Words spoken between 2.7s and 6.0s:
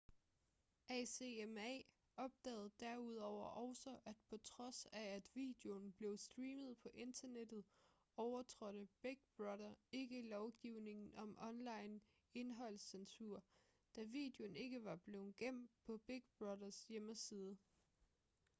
derudover også at på trods af at videoen